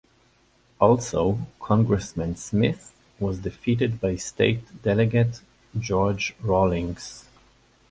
[0.79, 5.41] Also, Congressman Smith was defeated by State Delegate
[5.79, 7.27] George Rawlings.